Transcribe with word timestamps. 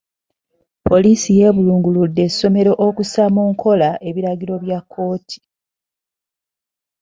Poliisi 0.87 1.29
yeebulunguludde 1.39 2.21
essomero 2.29 2.73
okussa 2.87 3.23
mu 3.35 3.43
nkola 3.51 3.89
ebiragiro 4.09 4.55
bya 4.63 4.79
kkooti. 4.83 5.39